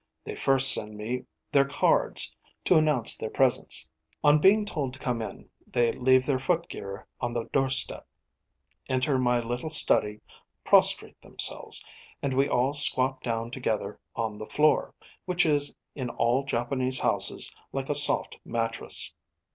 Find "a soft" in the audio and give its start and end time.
17.87-18.39